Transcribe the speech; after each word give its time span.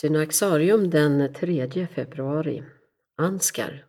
Synaxarium 0.00 0.90
den 0.90 1.32
3 1.34 1.86
februari. 1.86 2.62
Anskar. 3.16 3.84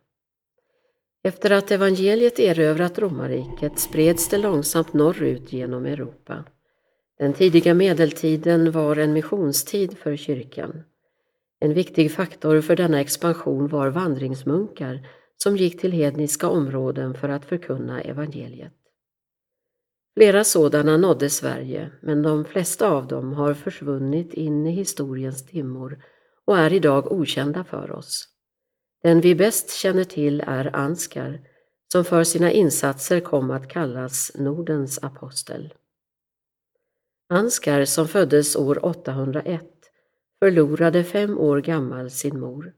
Efter 1.22 1.50
att 1.50 1.70
evangeliet 1.70 2.38
erövrat 2.38 2.98
romarriket 2.98 3.78
spreds 3.78 4.28
det 4.28 4.38
långsamt 4.38 4.92
norrut 4.92 5.52
genom 5.52 5.86
Europa. 5.86 6.44
Den 7.18 7.32
tidiga 7.32 7.74
medeltiden 7.74 8.70
var 8.70 8.96
en 8.96 9.12
missionstid 9.12 9.98
för 9.98 10.16
kyrkan. 10.16 10.82
En 11.60 11.74
viktig 11.74 12.12
faktor 12.12 12.60
för 12.60 12.76
denna 12.76 13.00
expansion 13.00 13.68
var 13.68 13.88
vandringsmunkar 13.88 15.08
som 15.36 15.56
gick 15.56 15.80
till 15.80 15.92
hedniska 15.92 16.48
områden 16.48 17.14
för 17.14 17.28
att 17.28 17.44
förkunna 17.44 18.00
evangeliet. 18.00 18.72
Flera 20.18 20.44
sådana 20.44 20.96
nådde 20.96 21.30
Sverige, 21.30 21.90
men 22.00 22.22
de 22.22 22.44
flesta 22.44 22.90
av 22.90 23.06
dem 23.06 23.32
har 23.32 23.54
försvunnit 23.54 24.34
in 24.34 24.66
i 24.66 24.70
historiens 24.70 25.46
dimmor 25.46 26.04
och 26.44 26.58
är 26.58 26.72
idag 26.72 27.12
okända 27.12 27.64
för 27.64 27.90
oss. 27.90 28.28
Den 29.02 29.20
vi 29.20 29.34
bäst 29.34 29.70
känner 29.70 30.04
till 30.04 30.40
är 30.46 30.76
Anskar, 30.76 31.40
som 31.92 32.04
för 32.04 32.24
sina 32.24 32.52
insatser 32.52 33.20
kom 33.20 33.50
att 33.50 33.68
kallas 33.68 34.32
Nordens 34.34 34.98
apostel. 35.02 35.74
Anskar, 37.28 37.84
som 37.84 38.08
föddes 38.08 38.56
år 38.56 38.84
801, 38.84 39.62
förlorade 40.38 41.04
fem 41.04 41.38
år 41.38 41.60
gammal 41.60 42.10
sin 42.10 42.40
mor. 42.40 42.72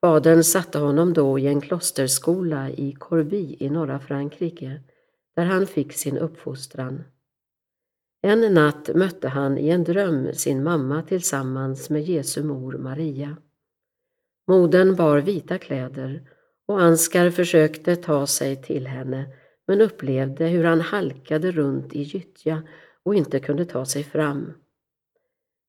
Fadern 0.00 0.44
satte 0.44 0.78
honom 0.78 1.12
då 1.12 1.38
i 1.38 1.46
en 1.46 1.60
klosterskola 1.60 2.70
i 2.70 2.92
Corbie 2.92 3.56
i 3.60 3.70
norra 3.70 4.00
Frankrike 4.00 4.80
där 5.36 5.44
han 5.44 5.66
fick 5.66 5.92
sin 5.92 6.18
uppfostran. 6.18 7.04
En 8.22 8.54
natt 8.54 8.90
mötte 8.94 9.28
han 9.28 9.58
i 9.58 9.68
en 9.68 9.84
dröm 9.84 10.32
sin 10.32 10.62
mamma 10.62 11.02
tillsammans 11.02 11.90
med 11.90 12.02
Jesu 12.02 12.42
mor 12.42 12.72
Maria. 12.72 13.36
Modern 14.48 14.96
bar 14.96 15.18
vita 15.18 15.58
kläder 15.58 16.22
och 16.66 16.82
Anskar 16.82 17.30
försökte 17.30 17.96
ta 17.96 18.26
sig 18.26 18.62
till 18.62 18.86
henne 18.86 19.26
men 19.66 19.80
upplevde 19.80 20.46
hur 20.46 20.64
han 20.64 20.80
halkade 20.80 21.50
runt 21.50 21.94
i 21.94 22.02
gyttja 22.02 22.62
och 23.02 23.14
inte 23.14 23.40
kunde 23.40 23.64
ta 23.64 23.84
sig 23.84 24.04
fram. 24.04 24.52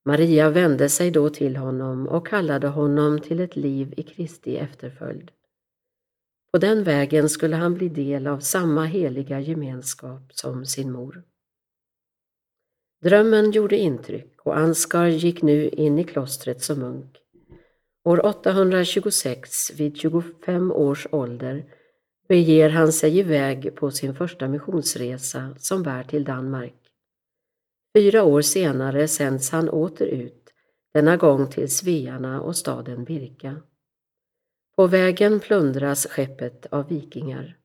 Maria 0.06 0.50
vände 0.50 0.90
sig 0.90 1.12
då 1.12 1.30
till 1.30 1.56
honom 1.56 2.08
och 2.08 2.28
kallade 2.28 2.68
honom 2.68 3.20
till 3.20 3.40
ett 3.40 3.56
liv 3.56 3.94
i 3.98 4.04
Kristi 4.04 4.58
efterföljd. 4.58 5.32
På 6.54 6.60
den 6.60 6.84
vägen 6.84 7.30
skulle 7.30 7.56
han 7.56 7.74
bli 7.74 7.90
del 7.90 8.28
av 8.28 8.40
samma 8.40 8.86
heliga 8.86 9.40
gemenskap 9.40 10.22
som 10.34 10.66
sin 10.66 10.92
mor. 10.92 11.24
Drömmen 13.04 13.52
gjorde 13.52 13.78
intryck 13.78 14.42
och 14.44 14.58
Ansgar 14.58 15.08
gick 15.08 15.42
nu 15.42 15.70
in 15.70 16.00
i 16.00 16.04
klostret 16.04 16.62
som 16.62 16.80
munk. 16.80 17.18
År 18.04 18.26
826, 18.26 19.72
vid 19.80 19.98
25 19.98 20.72
års 20.72 21.08
ålder, 21.12 21.66
beger 22.28 22.70
han 22.70 22.94
sig 22.94 23.20
iväg 23.20 23.76
på 23.76 23.92
sin 23.92 24.16
första 24.16 24.48
missionsresa 24.48 25.56
som 25.58 25.84
bär 25.84 26.04
till 26.04 26.24
Danmark. 26.24 26.76
Fyra 27.98 28.24
år 28.24 28.42
senare 28.42 29.08
sänds 29.08 29.50
han 29.50 29.70
åter 29.70 30.08
ut, 30.08 30.54
denna 30.94 31.18
gång 31.18 31.50
till 31.50 31.70
Svearna 31.70 32.42
och 32.42 32.56
staden 32.56 33.04
Birka. 33.04 33.62
På 34.76 34.88
vägen 34.88 35.40
plundras 35.40 36.08
skeppet 36.08 36.66
av 36.66 36.88
vikingar. 36.88 37.58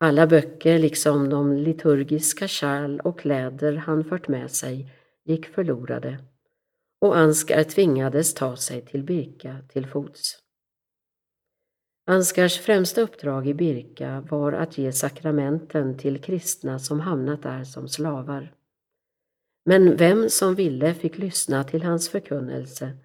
Alla 0.00 0.26
böcker, 0.26 0.78
liksom 0.78 1.28
de 1.28 1.56
liturgiska 1.56 2.48
kärl 2.48 3.00
och 3.00 3.18
kläder 3.18 3.76
han 3.76 4.04
fört 4.04 4.28
med 4.28 4.50
sig, 4.50 4.92
gick 5.24 5.46
förlorade 5.46 6.18
och 7.00 7.16
Anskar 7.16 7.62
tvingades 7.62 8.34
ta 8.34 8.56
sig 8.56 8.86
till 8.86 9.02
Birka 9.02 9.56
till 9.68 9.86
fots. 9.86 10.38
Anskars 12.06 12.60
främsta 12.60 13.00
uppdrag 13.00 13.48
i 13.48 13.54
Birka 13.54 14.20
var 14.30 14.52
att 14.52 14.78
ge 14.78 14.92
sakramenten 14.92 15.98
till 15.98 16.22
kristna 16.22 16.78
som 16.78 17.00
hamnat 17.00 17.42
där 17.42 17.64
som 17.64 17.88
slavar. 17.88 18.54
Men 19.64 19.96
vem 19.96 20.28
som 20.28 20.54
ville 20.54 20.94
fick 20.94 21.18
lyssna 21.18 21.64
till 21.64 21.82
hans 21.82 22.08
förkunnelse 22.08 22.98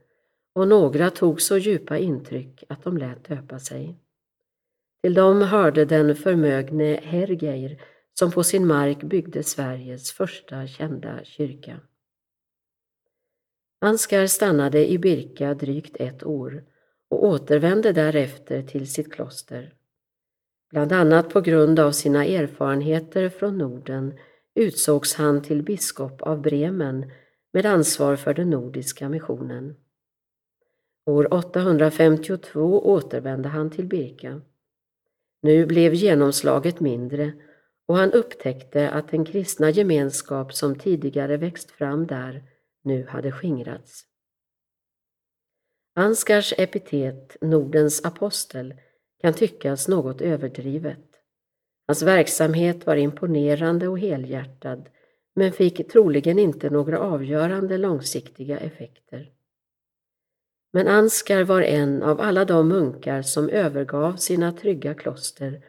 och 0.53 0.67
några 0.67 1.09
tog 1.09 1.41
så 1.41 1.57
djupa 1.57 1.97
intryck 1.97 2.63
att 2.69 2.83
de 2.83 2.97
lät 2.97 3.29
döpa 3.29 3.59
sig. 3.59 3.95
Till 5.03 5.13
dem 5.13 5.41
hörde 5.41 5.85
den 5.85 6.15
förmögne 6.15 6.99
Hergeir 7.03 7.81
som 8.13 8.31
på 8.31 8.43
sin 8.43 8.67
mark 8.67 9.03
byggde 9.03 9.43
Sveriges 9.43 10.11
första 10.11 10.67
kända 10.67 11.23
kyrka. 11.23 11.79
Ansgar 13.79 14.27
stannade 14.27 14.91
i 14.91 14.97
Birka 14.97 15.53
drygt 15.53 15.97
ett 15.97 16.23
år 16.23 16.63
och 17.09 17.25
återvände 17.25 17.91
därefter 17.91 18.61
till 18.63 18.91
sitt 18.91 19.13
kloster. 19.13 19.73
Bland 20.69 20.91
annat 20.91 21.29
på 21.29 21.41
grund 21.41 21.79
av 21.79 21.91
sina 21.91 22.25
erfarenheter 22.25 23.29
från 23.29 23.57
Norden 23.57 24.13
utsågs 24.55 25.13
han 25.13 25.41
till 25.41 25.63
biskop 25.63 26.21
av 26.21 26.41
Bremen 26.41 27.11
med 27.53 27.65
ansvar 27.65 28.15
för 28.15 28.33
den 28.33 28.49
nordiska 28.49 29.09
missionen. 29.09 29.75
År 31.05 31.33
852 31.33 32.85
återvände 32.85 33.49
han 33.49 33.69
till 33.69 33.85
Birka. 33.85 34.41
Nu 35.41 35.65
blev 35.65 35.93
genomslaget 35.93 36.79
mindre 36.79 37.33
och 37.85 37.97
han 37.97 38.11
upptäckte 38.11 38.89
att 38.89 39.11
den 39.11 39.25
kristna 39.25 39.69
gemenskap 39.69 40.53
som 40.53 40.75
tidigare 40.75 41.37
växt 41.37 41.71
fram 41.71 42.07
där 42.07 42.43
nu 42.83 43.05
hade 43.07 43.31
skingrats. 43.31 44.05
Ansgars 45.95 46.53
epitet 46.57 47.37
Nordens 47.41 48.05
apostel 48.05 48.73
kan 49.21 49.33
tyckas 49.33 49.87
något 49.87 50.21
överdrivet. 50.21 51.07
Hans 51.87 52.03
verksamhet 52.03 52.85
var 52.85 52.95
imponerande 52.95 53.87
och 53.87 53.99
helhjärtad 53.99 54.89
men 55.35 55.51
fick 55.51 55.91
troligen 55.91 56.39
inte 56.39 56.69
några 56.69 56.99
avgörande 56.99 57.77
långsiktiga 57.77 58.57
effekter. 58.57 59.31
Men 60.73 60.87
Anskar 60.87 61.43
var 61.43 61.61
en 61.61 62.03
av 62.03 62.21
alla 62.21 62.45
de 62.45 62.67
munkar 62.67 63.21
som 63.21 63.49
övergav 63.49 64.15
sina 64.15 64.51
trygga 64.51 64.93
kloster 64.93 65.61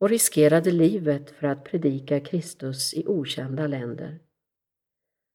och 0.00 0.08
riskerade 0.08 0.70
livet 0.70 1.30
för 1.30 1.46
att 1.46 1.64
predika 1.64 2.20
Kristus 2.20 2.94
i 2.94 3.04
okända 3.06 3.66
länder. 3.66 4.18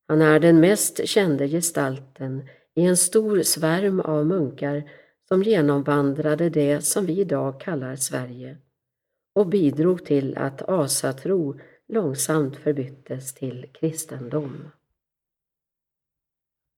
Han 0.07 0.21
är 0.21 0.39
den 0.39 0.59
mest 0.59 1.07
kände 1.07 1.47
gestalten 1.47 2.47
i 2.75 2.85
en 2.85 2.97
stor 2.97 3.41
svärm 3.41 3.99
av 3.99 4.25
munkar 4.25 4.91
som 5.27 5.43
genomvandrade 5.43 6.49
det 6.49 6.81
som 6.81 7.05
vi 7.05 7.19
idag 7.19 7.61
kallar 7.61 7.95
Sverige 7.95 8.57
och 9.35 9.47
bidrog 9.47 10.05
till 10.05 10.37
att 10.37 10.69
asatro 10.69 11.59
långsamt 11.87 12.55
förbyttes 12.57 13.33
till 13.33 13.65
kristendom. 13.73 14.71